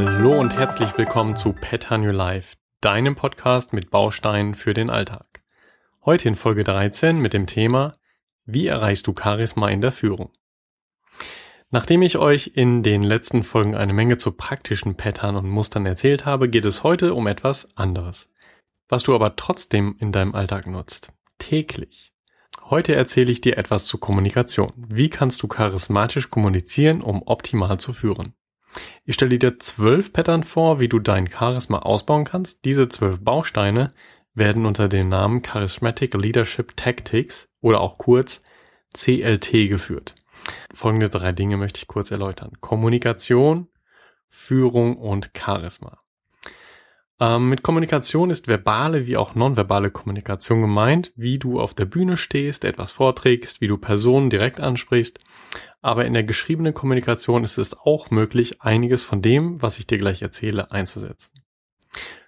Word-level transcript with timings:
Hallo 0.00 0.38
und 0.38 0.54
herzlich 0.54 0.96
willkommen 0.96 1.34
zu 1.34 1.52
Pattern 1.52 2.06
Your 2.06 2.12
Life, 2.12 2.54
deinem 2.80 3.16
Podcast 3.16 3.72
mit 3.72 3.90
Bausteinen 3.90 4.54
für 4.54 4.72
den 4.72 4.90
Alltag. 4.90 5.42
Heute 6.04 6.28
in 6.28 6.36
Folge 6.36 6.62
13 6.62 7.18
mit 7.18 7.32
dem 7.32 7.48
Thema 7.48 7.94
Wie 8.44 8.68
erreichst 8.68 9.08
du 9.08 9.14
Charisma 9.20 9.68
in 9.70 9.80
der 9.80 9.90
Führung? 9.90 10.30
Nachdem 11.70 12.02
ich 12.02 12.16
euch 12.16 12.52
in 12.54 12.84
den 12.84 13.02
letzten 13.02 13.42
Folgen 13.42 13.74
eine 13.74 13.92
Menge 13.92 14.18
zu 14.18 14.30
praktischen 14.30 14.94
Pattern 14.94 15.34
und 15.34 15.50
Mustern 15.50 15.84
erzählt 15.84 16.24
habe, 16.24 16.48
geht 16.48 16.64
es 16.64 16.84
heute 16.84 17.12
um 17.14 17.26
etwas 17.26 17.76
anderes, 17.76 18.30
was 18.88 19.02
du 19.02 19.16
aber 19.16 19.34
trotzdem 19.34 19.96
in 19.98 20.12
deinem 20.12 20.36
Alltag 20.36 20.68
nutzt, 20.68 21.10
täglich. 21.38 22.12
Heute 22.70 22.94
erzähle 22.94 23.32
ich 23.32 23.40
dir 23.40 23.58
etwas 23.58 23.86
zur 23.86 23.98
Kommunikation. 23.98 24.72
Wie 24.76 25.10
kannst 25.10 25.42
du 25.42 25.48
charismatisch 25.48 26.30
kommunizieren, 26.30 27.00
um 27.00 27.20
optimal 27.26 27.80
zu 27.80 27.92
führen? 27.92 28.34
Ich 29.04 29.14
stelle 29.14 29.38
dir 29.38 29.58
zwölf 29.58 30.12
Pattern 30.12 30.44
vor, 30.44 30.80
wie 30.80 30.88
du 30.88 30.98
dein 30.98 31.28
Charisma 31.30 31.78
ausbauen 31.78 32.24
kannst. 32.24 32.64
Diese 32.64 32.88
zwölf 32.88 33.20
Bausteine 33.20 33.92
werden 34.34 34.66
unter 34.66 34.88
dem 34.88 35.08
Namen 35.08 35.42
Charismatic 35.42 36.14
Leadership 36.14 36.76
Tactics 36.76 37.48
oder 37.60 37.80
auch 37.80 37.98
kurz 37.98 38.42
CLT 38.94 39.68
geführt. 39.68 40.14
Folgende 40.72 41.10
drei 41.10 41.32
Dinge 41.32 41.56
möchte 41.56 41.78
ich 41.78 41.88
kurz 41.88 42.10
erläutern. 42.10 42.52
Kommunikation, 42.60 43.68
Führung 44.26 44.96
und 44.96 45.30
Charisma. 45.36 45.98
Ähm, 47.20 47.48
mit 47.48 47.62
Kommunikation 47.62 48.30
ist 48.30 48.46
verbale 48.46 49.06
wie 49.06 49.16
auch 49.16 49.34
nonverbale 49.34 49.90
Kommunikation 49.90 50.60
gemeint, 50.60 51.12
wie 51.16 51.38
du 51.38 51.60
auf 51.60 51.74
der 51.74 51.84
Bühne 51.84 52.16
stehst, 52.16 52.64
etwas 52.64 52.92
vorträgst, 52.92 53.60
wie 53.60 53.66
du 53.66 53.76
Personen 53.76 54.30
direkt 54.30 54.60
ansprichst. 54.60 55.18
Aber 55.80 56.04
in 56.04 56.14
der 56.14 56.24
geschriebenen 56.24 56.74
Kommunikation 56.74 57.44
ist 57.44 57.58
es 57.58 57.76
auch 57.76 58.10
möglich, 58.10 58.62
einiges 58.62 59.04
von 59.04 59.22
dem, 59.22 59.60
was 59.62 59.78
ich 59.78 59.86
dir 59.86 59.98
gleich 59.98 60.22
erzähle, 60.22 60.70
einzusetzen. 60.70 61.32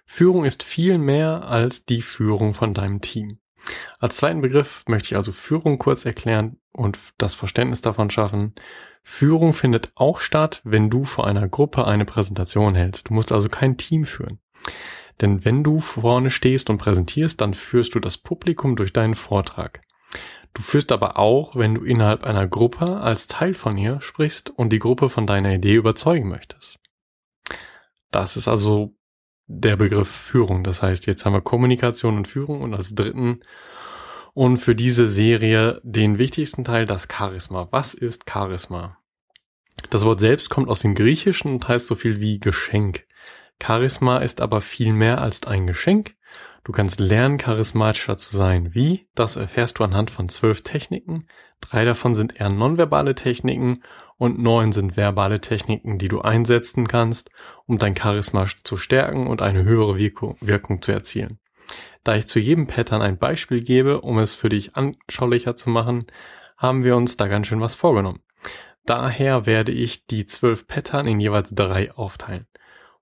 Führung 0.05 0.43
ist 0.43 0.63
viel 0.63 0.97
mehr 0.97 1.47
als 1.47 1.85
die 1.85 2.01
Führung 2.01 2.53
von 2.53 2.73
deinem 2.73 2.99
Team. 2.99 3.39
Als 3.99 4.17
zweiten 4.17 4.41
Begriff 4.41 4.83
möchte 4.87 5.07
ich 5.07 5.15
also 5.15 5.31
Führung 5.31 5.77
kurz 5.77 6.05
erklären 6.05 6.57
und 6.73 6.97
das 7.17 7.33
Verständnis 7.33 7.81
davon 7.81 8.09
schaffen. 8.09 8.53
Führung 9.03 9.53
findet 9.53 9.91
auch 9.95 10.19
statt, 10.19 10.61
wenn 10.63 10.89
du 10.89 11.05
vor 11.05 11.27
einer 11.27 11.47
Gruppe 11.47 11.85
eine 11.85 12.05
Präsentation 12.05 12.75
hältst. 12.75 13.09
Du 13.09 13.13
musst 13.13 13.31
also 13.31 13.49
kein 13.49 13.77
Team 13.77 14.05
führen. 14.05 14.39
Denn 15.21 15.45
wenn 15.45 15.63
du 15.63 15.79
vorne 15.79 16.29
stehst 16.29 16.69
und 16.69 16.77
präsentierst, 16.77 17.39
dann 17.41 17.53
führst 17.53 17.93
du 17.95 17.99
das 17.99 18.17
Publikum 18.17 18.75
durch 18.75 18.91
deinen 18.91 19.15
Vortrag. 19.15 19.81
Du 20.53 20.61
führst 20.61 20.91
aber 20.91 21.17
auch, 21.17 21.55
wenn 21.55 21.75
du 21.75 21.83
innerhalb 21.83 22.25
einer 22.25 22.47
Gruppe 22.47 22.97
als 22.99 23.27
Teil 23.27 23.53
von 23.53 23.77
ihr 23.77 24.01
sprichst 24.01 24.49
und 24.49 24.73
die 24.73 24.79
Gruppe 24.79 25.09
von 25.09 25.27
deiner 25.27 25.53
Idee 25.53 25.75
überzeugen 25.75 26.27
möchtest. 26.27 26.79
Das 28.09 28.35
ist 28.35 28.47
also 28.47 28.93
der 29.47 29.77
Begriff 29.77 30.09
Führung. 30.09 30.63
Das 30.63 30.81
heißt, 30.81 31.05
jetzt 31.05 31.25
haben 31.25 31.33
wir 31.33 31.41
Kommunikation 31.41 32.17
und 32.17 32.27
Führung 32.27 32.61
und 32.61 32.73
als 32.73 32.95
dritten 32.95 33.41
und 34.33 34.57
für 34.57 34.75
diese 34.75 35.07
Serie 35.07 35.81
den 35.83 36.17
wichtigsten 36.17 36.63
Teil 36.63 36.85
das 36.85 37.07
Charisma. 37.11 37.67
Was 37.71 37.93
ist 37.93 38.29
Charisma? 38.29 38.97
Das 39.89 40.05
Wort 40.05 40.19
selbst 40.19 40.49
kommt 40.49 40.69
aus 40.69 40.81
dem 40.81 40.95
Griechischen 40.95 41.53
und 41.53 41.67
heißt 41.67 41.87
so 41.87 41.95
viel 41.95 42.19
wie 42.19 42.39
Geschenk. 42.39 43.05
Charisma 43.61 44.17
ist 44.17 44.41
aber 44.41 44.61
viel 44.61 44.93
mehr 44.93 45.21
als 45.21 45.45
ein 45.45 45.67
Geschenk. 45.67 46.15
Du 46.63 46.71
kannst 46.71 46.99
lernen, 46.99 47.37
charismatischer 47.37 48.17
zu 48.17 48.35
sein. 48.35 48.73
Wie? 48.73 49.07
Das 49.15 49.35
erfährst 49.35 49.79
du 49.79 49.83
anhand 49.83 50.11
von 50.11 50.29
zwölf 50.29 50.61
Techniken. 50.63 51.27
Drei 51.59 51.85
davon 51.85 52.15
sind 52.15 52.39
eher 52.39 52.49
nonverbale 52.49 53.15
Techniken 53.15 53.83
und 54.17 54.39
neun 54.39 54.71
sind 54.71 54.97
verbale 54.97 55.41
Techniken, 55.41 55.97
die 55.97 56.07
du 56.07 56.21
einsetzen 56.21 56.87
kannst, 56.87 57.31
um 57.65 57.77
dein 57.77 57.95
Charisma 57.95 58.45
zu 58.63 58.77
stärken 58.77 59.27
und 59.27 59.41
eine 59.41 59.63
höhere 59.63 59.97
Wirkung, 59.97 60.37
Wirkung 60.41 60.81
zu 60.81 60.91
erzielen. 60.91 61.39
Da 62.03 62.15
ich 62.15 62.27
zu 62.27 62.39
jedem 62.39 62.67
Pattern 62.67 63.01
ein 63.01 63.17
Beispiel 63.17 63.63
gebe, 63.63 64.01
um 64.01 64.17
es 64.17 64.33
für 64.33 64.49
dich 64.49 64.75
anschaulicher 64.75 65.55
zu 65.55 65.69
machen, 65.69 66.05
haben 66.57 66.83
wir 66.83 66.95
uns 66.95 67.17
da 67.17 67.27
ganz 67.27 67.47
schön 67.47 67.61
was 67.61 67.75
vorgenommen. 67.75 68.21
Daher 68.85 69.45
werde 69.45 69.71
ich 69.71 70.07
die 70.07 70.25
zwölf 70.25 70.67
Pattern 70.67 71.07
in 71.07 71.19
jeweils 71.19 71.49
drei 71.53 71.91
aufteilen. 71.93 72.47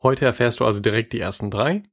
Heute 0.02 0.26
erfährst 0.26 0.60
du 0.60 0.66
also 0.66 0.80
direkt 0.80 1.14
die 1.14 1.20
ersten 1.20 1.52
drei. 1.52 1.84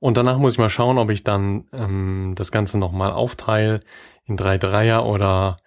Und 0.00 0.16
danach 0.16 0.38
muss 0.38 0.54
ich 0.54 0.58
mal 0.58 0.70
schauen, 0.70 0.98
ob 0.98 1.10
ich 1.10 1.22
dann 1.22 1.68
ähm, 1.72 2.34
das 2.36 2.50
Ganze 2.50 2.78
nochmal 2.78 3.12
aufteile 3.12 3.80
in 4.24 4.36
drei 4.36 4.58
Dreier 4.58 5.04
oder 5.06 5.58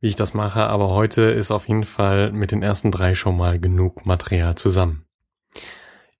wie 0.00 0.08
ich 0.08 0.16
das 0.16 0.32
mache, 0.32 0.60
aber 0.60 0.90
heute 0.90 1.22
ist 1.22 1.50
auf 1.50 1.68
jeden 1.68 1.84
Fall 1.84 2.32
mit 2.32 2.52
den 2.52 2.62
ersten 2.62 2.90
drei 2.90 3.14
schon 3.14 3.36
mal 3.36 3.58
genug 3.58 4.06
Material 4.06 4.54
zusammen. 4.54 5.04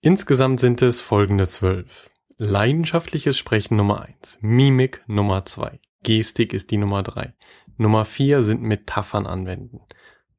Insgesamt 0.01 0.59
sind 0.59 0.81
es 0.81 1.01
folgende 1.01 1.47
zwölf. 1.47 2.09
Leidenschaftliches 2.37 3.37
Sprechen 3.37 3.77
Nummer 3.77 4.01
eins, 4.01 4.37
Mimik 4.41 5.03
Nummer 5.07 5.45
zwei, 5.45 5.79
Gestik 6.03 6.53
ist 6.53 6.71
die 6.71 6.77
Nummer 6.77 7.03
drei, 7.03 7.33
Nummer 7.77 8.05
vier 8.05 8.43
sind 8.43 8.61
Metaphern 8.61 9.27
anwenden, 9.27 9.81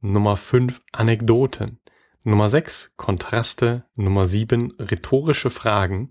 Nummer 0.00 0.36
fünf 0.36 0.80
Anekdoten, 0.92 1.79
Nummer 2.24 2.50
sechs 2.50 2.92
Kontraste, 2.96 3.84
Nummer 3.96 4.26
sieben 4.26 4.74
rhetorische 4.78 5.50
Fragen, 5.50 6.10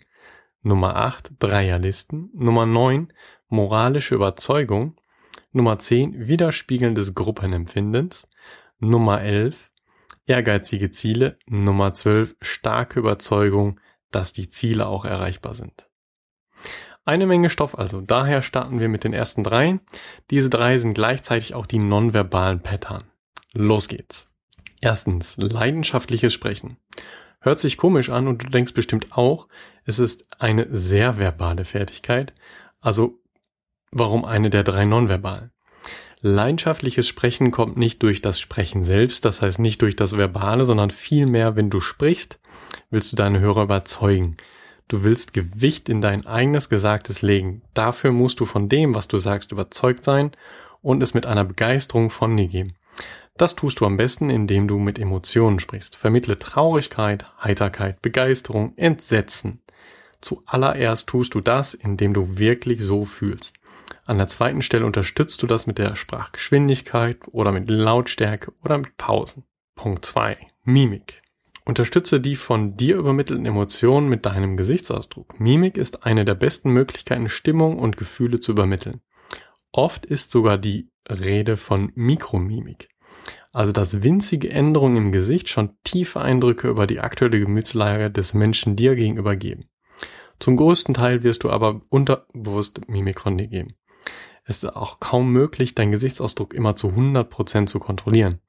Nummer 0.61 0.95
acht 0.95 1.31
Dreierlisten, 1.39 2.29
Nummer 2.33 2.65
neun 2.65 3.13
moralische 3.47 4.15
Überzeugung, 4.15 4.99
Nummer 5.51 5.79
10 5.79 6.27
Widerspiegeln 6.27 6.93
Gruppenempfindens. 7.15 8.27
Nummer 8.77 9.21
11 9.21 9.71
Ehrgeizige 10.27 10.91
Ziele. 10.91 11.39
Nummer 11.47 11.93
12 11.95 12.35
Starke 12.39 12.99
Überzeugung, 12.99 13.79
dass 14.11 14.31
die 14.31 14.49
Ziele 14.49 14.85
auch 14.85 15.05
erreichbar 15.05 15.55
sind. 15.55 15.89
Eine 17.03 17.25
Menge 17.25 17.49
Stoff 17.49 17.77
also. 17.77 18.01
Daher 18.01 18.43
starten 18.43 18.79
wir 18.79 18.89
mit 18.89 19.03
den 19.03 19.13
ersten 19.13 19.43
drei. 19.43 19.79
Diese 20.29 20.51
drei 20.51 20.77
sind 20.77 20.93
gleichzeitig 20.93 21.55
auch 21.55 21.65
die 21.65 21.79
nonverbalen 21.79 22.61
Pattern. 22.61 23.05
Los 23.51 23.87
geht's. 23.87 24.28
Erstens, 24.81 25.35
leidenschaftliches 25.37 26.33
Sprechen. 26.33 26.77
Hört 27.41 27.59
sich 27.59 27.77
komisch 27.77 28.09
an 28.09 28.27
und 28.27 28.43
du 28.43 28.49
denkst 28.49 28.73
bestimmt 28.73 29.13
auch, 29.13 29.47
es 29.85 29.99
ist 29.99 30.41
eine 30.41 30.67
sehr 30.71 31.17
verbale 31.17 31.65
Fertigkeit. 31.65 32.33
Also 32.81 33.19
Warum 33.91 34.23
eine 34.23 34.51
der 34.51 34.63
drei 34.63 34.85
nonverbalen? 34.85 35.51
Leidenschaftliches 36.21 37.07
Sprechen 37.07 37.49
kommt 37.49 37.77
nicht 37.77 38.03
durch 38.03 38.21
das 38.21 38.39
Sprechen 38.39 38.83
selbst, 38.83 39.25
das 39.25 39.41
heißt 39.41 39.57
nicht 39.57 39.81
durch 39.81 39.95
das 39.95 40.15
Verbale, 40.15 40.65
sondern 40.65 40.91
vielmehr, 40.91 41.55
wenn 41.55 41.69
du 41.69 41.79
sprichst, 41.79 42.39
willst 42.91 43.11
du 43.11 43.15
deine 43.15 43.39
Hörer 43.39 43.63
überzeugen. 43.63 44.37
Du 44.89 45.03
willst 45.03 45.33
Gewicht 45.33 45.89
in 45.89 46.01
dein 46.01 46.27
eigenes 46.27 46.69
Gesagtes 46.69 47.21
legen. 47.21 47.61
Dafür 47.73 48.11
musst 48.11 48.39
du 48.39 48.45
von 48.45 48.69
dem, 48.69 48.93
was 48.93 49.07
du 49.07 49.17
sagst, 49.17 49.51
überzeugt 49.51 50.03
sein 50.03 50.31
und 50.81 51.01
es 51.01 51.13
mit 51.13 51.25
einer 51.25 51.45
Begeisterung 51.45 52.09
von 52.09 52.35
dir 52.35 52.47
geben. 52.47 52.73
Das 53.39 53.55
tust 53.55 53.79
du 53.79 53.85
am 53.85 53.95
besten, 53.95 54.29
indem 54.29 54.67
du 54.67 54.79
mit 54.79 54.99
Emotionen 54.99 55.61
sprichst. 55.61 55.95
Vermittle 55.95 56.37
Traurigkeit, 56.37 57.25
Heiterkeit, 57.41 58.01
Begeisterung, 58.01 58.73
Entsetzen. 58.75 59.61
Zuallererst 60.19 61.07
tust 61.07 61.33
du 61.33 61.39
das, 61.39 61.73
indem 61.73 62.13
du 62.13 62.37
wirklich 62.37 62.81
so 62.81 63.05
fühlst. 63.05 63.53
An 64.05 64.17
der 64.17 64.27
zweiten 64.27 64.61
Stelle 64.61 64.85
unterstützt 64.85 65.41
du 65.41 65.47
das 65.47 65.67
mit 65.67 65.77
der 65.77 65.95
Sprachgeschwindigkeit 65.95 67.19
oder 67.31 67.53
mit 67.53 67.69
Lautstärke 67.69 68.51
oder 68.61 68.77
mit 68.77 68.97
Pausen. 68.97 69.45
Punkt 69.73 70.03
2. 70.03 70.35
Mimik. 70.65 71.21
Unterstütze 71.63 72.19
die 72.19 72.35
von 72.35 72.75
dir 72.75 72.97
übermittelten 72.97 73.45
Emotionen 73.45 74.09
mit 74.09 74.25
deinem 74.25 74.57
Gesichtsausdruck. 74.57 75.39
Mimik 75.39 75.77
ist 75.77 76.03
eine 76.03 76.25
der 76.25 76.35
besten 76.35 76.71
Möglichkeiten, 76.71 77.29
Stimmung 77.29 77.79
und 77.79 77.95
Gefühle 77.95 78.41
zu 78.41 78.51
übermitteln. 78.51 78.99
Oft 79.71 80.05
ist 80.05 80.29
sogar 80.29 80.57
die 80.57 80.89
Rede 81.07 81.55
von 81.55 81.93
Mikromimik. 81.95 82.89
Also 83.51 83.71
dass 83.71 84.03
winzige 84.03 84.49
Änderungen 84.49 84.95
im 84.95 85.11
Gesicht 85.11 85.49
schon 85.49 85.71
tiefe 85.83 86.21
Eindrücke 86.21 86.67
über 86.67 86.85
die 86.85 86.99
aktuelle 86.99 87.39
Gemütslage 87.39 88.11
des 88.11 88.33
Menschen 88.33 88.75
dir 88.75 88.95
gegenüber 88.95 89.35
geben. 89.35 89.69
Zum 90.39 90.55
größten 90.55 90.93
Teil 90.93 91.23
wirst 91.23 91.43
du 91.43 91.49
aber 91.49 91.81
unterbewusst 91.89 92.87
Mimik 92.87 93.19
von 93.19 93.37
dir 93.37 93.47
geben. 93.47 93.75
Es 94.45 94.63
ist 94.63 94.75
auch 94.75 94.99
kaum 94.99 95.31
möglich, 95.31 95.75
deinen 95.75 95.91
Gesichtsausdruck 95.91 96.53
immer 96.53 96.75
zu 96.75 96.87
100% 96.87 97.67
zu 97.67 97.79
kontrollieren. 97.79 98.39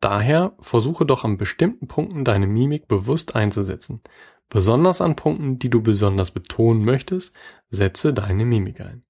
Daher 0.00 0.54
versuche 0.60 1.06
doch 1.06 1.24
an 1.24 1.36
bestimmten 1.36 1.88
Punkten 1.88 2.24
deine 2.24 2.46
Mimik 2.46 2.88
bewusst 2.88 3.36
einzusetzen. 3.36 4.00
Besonders 4.48 5.00
an 5.00 5.16
Punkten, 5.16 5.58
die 5.58 5.70
du 5.70 5.80
besonders 5.82 6.30
betonen 6.30 6.84
möchtest, 6.84 7.34
setze 7.70 8.12
deine 8.12 8.44
Mimik 8.44 8.80
ein. 8.80 9.04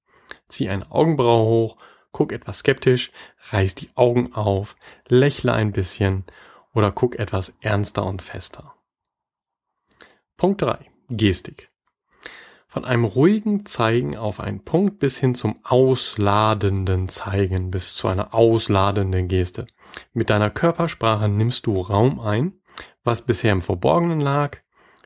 Zieh 0.48 0.68
eine 0.68 0.90
Augenbraue 0.90 1.46
hoch, 1.46 1.76
guck 2.12 2.32
etwas 2.32 2.58
skeptisch, 2.58 3.10
reiß 3.50 3.74
die 3.74 3.90
Augen 3.94 4.34
auf, 4.34 4.76
lächle 5.08 5.52
ein 5.52 5.72
bisschen 5.72 6.24
oder 6.72 6.92
guck 6.92 7.18
etwas 7.18 7.54
ernster 7.60 8.06
und 8.06 8.22
fester. 8.22 8.74
Punkt 10.36 10.62
3. 10.62 10.78
Gestik. 11.08 11.70
Von 12.66 12.86
einem 12.86 13.04
ruhigen 13.04 13.66
Zeigen 13.66 14.16
auf 14.16 14.40
einen 14.40 14.64
Punkt 14.64 14.98
bis 14.98 15.18
hin 15.18 15.34
zum 15.34 15.56
ausladenden 15.62 17.08
Zeigen, 17.08 17.70
bis 17.70 17.94
zu 17.94 18.08
einer 18.08 18.32
ausladenden 18.34 19.28
Geste. 19.28 19.66
Mit 20.14 20.30
deiner 20.30 20.48
Körpersprache 20.48 21.28
nimmst 21.28 21.66
du 21.66 21.78
Raum 21.78 22.18
ein, 22.18 22.54
was 23.04 23.26
bisher 23.26 23.52
im 23.52 23.60
Verborgenen 23.60 24.20
lag, 24.20 24.56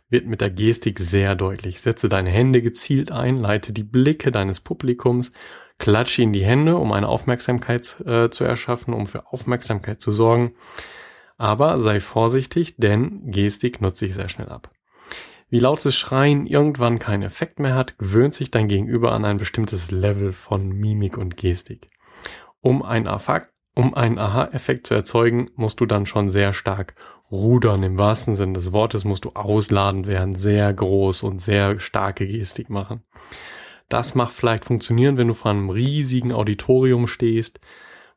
wird 0.08 0.26
mit 0.26 0.41
der 0.41 0.50
Gestik 0.50 1.00
sehr 1.00 1.35
deutlich. 1.35 1.81
Setze 1.81 2.08
deine 2.08 2.31
Hände 2.31 2.62
gezielt 2.62 3.11
ein, 3.11 3.37
leite 3.37 3.73
die 3.73 3.82
Blicke 3.82 4.31
deines 4.31 4.61
Publikums, 4.61 5.32
klatsche 5.78 6.23
in 6.23 6.32
die 6.32 6.44
Hände, 6.44 6.76
um 6.76 6.93
eine 6.93 7.08
Aufmerksamkeit 7.08 8.00
äh, 8.06 8.31
zu 8.31 8.44
erschaffen, 8.44 8.94
um 8.94 9.06
für 9.06 9.32
Aufmerksamkeit 9.32 10.00
zu 10.00 10.12
sorgen. 10.12 10.55
Aber 11.38 11.81
sei 11.81 12.00
vorsichtig, 12.00 12.76
denn 12.76 13.31
Gestik 13.31 13.81
nutzt 13.81 13.99
sich 13.99 14.14
sehr 14.14 14.28
schnell 14.28 14.49
ab. 14.49 14.70
Wie 15.49 15.58
lautes 15.58 15.94
Schreien 15.94 16.46
irgendwann 16.46 16.99
keinen 16.99 17.23
Effekt 17.23 17.61
mehr 17.61 17.75
hat, 17.75 17.99
gewöhnt 17.99 18.34
sich 18.34 18.50
dein 18.50 18.69
Gegenüber 18.69 19.12
an 19.12 19.25
ein 19.25 19.37
bestimmtes 19.37 19.90
Level 19.90 20.32
von 20.32 20.69
Mimik 20.70 21.17
und 21.17 21.37
Gestik. 21.37 21.88
Um 22.61 22.82
einen 22.82 23.06
um 23.75 23.94
einen 23.94 24.19
Aha-Effekt 24.19 24.87
zu 24.87 24.94
erzeugen, 24.94 25.50
musst 25.55 25.81
du 25.81 25.87
dann 25.87 26.06
schon 26.06 26.31
sehr 26.31 26.55
stark 26.55 26.94
rudern. 27.31 27.82
Im 27.82 27.99
wahrsten 27.99 28.34
Sinne 28.34 28.55
des 28.55 28.72
Wortes 28.72 29.05
musst 29.05 29.25
du 29.25 29.32
ausladend 29.34 30.06
werden, 30.06 30.34
sehr 30.34 30.72
groß 30.72 31.22
und 31.22 31.40
sehr 31.40 31.79
starke 31.79 32.26
Gestik 32.26 32.70
machen. 32.70 33.02
Das 33.88 34.14
macht 34.14 34.32
vielleicht 34.32 34.64
funktionieren, 34.64 35.16
wenn 35.16 35.28
du 35.28 35.34
vor 35.34 35.50
einem 35.50 35.70
riesigen 35.70 36.32
Auditorium 36.32 37.06
stehst, 37.06 37.60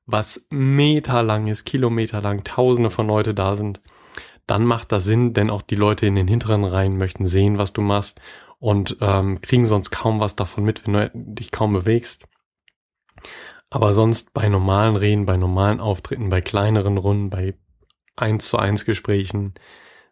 was 0.05 0.47
meterlang 0.49 1.47
ist, 1.47 1.65
kilometerlang, 1.65 2.43
tausende 2.43 2.89
von 2.89 3.07
Leute 3.07 3.33
da 3.33 3.55
sind. 3.55 3.81
Dann 4.47 4.65
macht 4.65 4.91
das 4.91 5.05
Sinn, 5.05 5.33
denn 5.33 5.51
auch 5.51 5.61
die 5.61 5.75
Leute 5.75 6.07
in 6.07 6.15
den 6.15 6.27
hinteren 6.27 6.63
Reihen 6.63 6.97
möchten 6.97 7.27
sehen, 7.27 7.59
was 7.59 7.71
du 7.71 7.81
machst 7.81 8.19
und 8.57 8.97
ähm, 9.01 9.41
kriegen 9.41 9.65
sonst 9.65 9.91
kaum 9.91 10.19
was 10.19 10.35
davon 10.35 10.63
mit, 10.63 10.87
wenn 10.87 10.93
du 10.93 11.11
dich 11.13 11.51
kaum 11.51 11.73
bewegst. 11.73 12.27
Aber 13.69 13.93
sonst 13.93 14.33
bei 14.33 14.49
normalen 14.49 14.95
Reden, 14.95 15.27
bei 15.27 15.37
normalen 15.37 15.79
Auftritten, 15.79 16.29
bei 16.29 16.41
kleineren 16.41 16.97
Runden, 16.97 17.29
bei 17.29 17.53
1 18.15 18.47
zu 18.47 18.57
1 18.57 18.85
Gesprächen, 18.85 19.53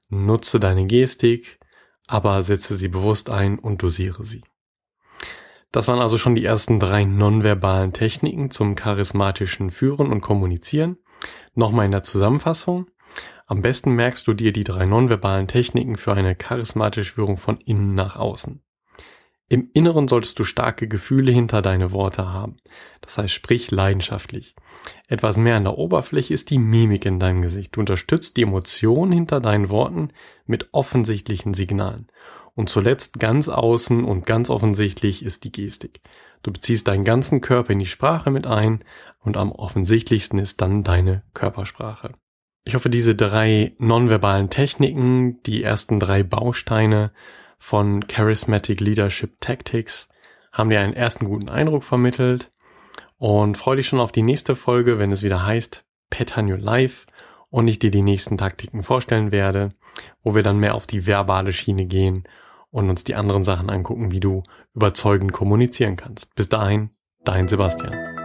nutze 0.10 0.60
deine 0.60 0.86
Gestik, 0.86 1.60
aber 2.06 2.44
setze 2.44 2.78
sie 2.78 2.88
bewusst 2.88 3.32
ein 3.32 3.58
und 3.58 3.82
dosiere 3.82 4.24
sie. 4.24 4.44
Das 5.78 5.88
waren 5.88 6.02
also 6.02 6.18
schon 6.18 6.34
die 6.34 6.44
ersten 6.44 6.80
drei 6.80 7.04
nonverbalen 7.04 7.94
Techniken 7.94 8.50
zum 8.50 8.74
charismatischen 8.74 9.70
Führen 9.70 10.12
und 10.12 10.22
Kommunizieren. 10.22 10.98
Nochmal 11.54 11.86
in 11.86 11.92
der 11.92 12.02
Zusammenfassung. 12.02 12.88
Am 13.46 13.62
besten 13.62 13.92
merkst 13.92 14.28
du 14.28 14.34
dir 14.34 14.52
die 14.52 14.64
drei 14.64 14.88
nonverbalen 14.88 15.48
Techniken 15.48 15.96
für 15.96 16.14
eine 16.14 16.34
charismatische 16.34 17.14
Führung 17.14 17.38
von 17.38 17.60
innen 17.60 17.94
nach 17.94 18.16
außen. 18.16 18.64
Im 19.50 19.70
Inneren 19.74 20.10
solltest 20.10 20.38
du 20.40 20.44
starke 20.44 20.90
Gefühle 20.90 21.32
hinter 21.32 21.62
deine 21.62 21.94
Worte 21.94 22.28
haben. 22.28 22.58
Das 23.00 23.18
heißt, 23.18 23.34
sprich 23.34 23.72
leidenschaftlich. 23.72 24.56
Etwas 25.08 25.38
mehr 25.38 25.56
an 25.56 25.64
der 25.64 25.78
Oberfläche 25.78 26.34
ist 26.34 26.50
die 26.50 26.58
Mimik 26.58 27.06
in 27.06 27.18
deinem 27.20 27.42
Gesicht. 27.42 27.76
Du 27.76 27.80
unterstützt 27.80 28.36
die 28.36 28.42
Emotionen 28.42 29.14
hinter 29.14 29.40
deinen 29.40 29.70
Worten 29.70 30.10
mit 30.46 30.68
offensichtlichen 30.74 31.54
Signalen. 31.54 32.08
Und 32.56 32.70
zuletzt 32.70 33.20
ganz 33.20 33.48
außen 33.48 34.04
und 34.04 34.26
ganz 34.26 34.50
offensichtlich 34.50 35.24
ist 35.24 35.46
die 35.46 35.52
Gestik. 35.52 36.02
Du 36.44 36.52
beziehst 36.52 36.88
deinen 36.88 37.06
ganzen 37.06 37.40
Körper 37.40 37.72
in 37.72 37.80
die 37.80 37.86
Sprache 37.86 38.32
mit 38.32 38.46
ein 38.46 38.84
und 39.22 39.38
am 39.38 39.52
offensichtlichsten 39.52 40.40
ist 40.40 40.60
dann 40.60 40.84
deine 40.84 41.24
Körpersprache. 41.34 42.12
Ich 42.66 42.76
hoffe, 42.76 42.90
diese 42.90 43.16
drei 43.16 43.76
nonverbalen 43.78 44.50
Techniken, 44.50 45.42
die 45.44 45.64
ersten 45.64 46.02
drei 46.02 46.24
Bausteine 46.24 47.12
von 47.58 48.08
Charismatic 48.08 48.80
Leadership 48.80 49.40
Tactics 49.42 50.08
haben 50.52 50.70
dir 50.70 50.80
einen 50.80 50.94
ersten 50.94 51.26
guten 51.26 51.50
Eindruck 51.50 51.84
vermittelt 51.84 52.52
und 53.18 53.58
freue 53.58 53.78
dich 53.78 53.88
schon 53.88 54.00
auf 54.00 54.12
die 54.12 54.24
nächste 54.24 54.56
Folge, 54.56 55.00
wenn 55.00 55.12
es 55.12 55.24
wieder 55.24 55.46
heißt 55.46 55.86
Pattern 56.10 56.52
Your 56.52 56.58
Life 56.58 57.08
und 57.50 57.68
ich 57.68 57.80
dir 57.80 57.92
die 57.92 58.02
nächsten 58.02 58.38
Taktiken 58.38 58.84
vorstellen 58.84 59.32
werde, 59.32 59.72
wo 60.24 60.36
wir 60.36 60.44
dann 60.44 60.60
mehr 60.60 60.76
auf 60.76 60.88
die 60.88 61.06
verbale 61.06 61.54
Schiene 61.54 61.86
gehen 61.86 62.24
und 62.72 62.90
uns 62.90 63.04
die 63.04 63.16
anderen 63.16 63.44
Sachen 63.44 63.70
angucken, 63.70 64.12
wie 64.12 64.20
du 64.20 64.44
überzeugend 64.74 65.34
kommunizieren 65.34 65.96
kannst. 65.96 66.34
Bis 66.36 66.50
dahin, 66.50 66.92
dein 67.24 67.48
Sebastian. 67.48 68.17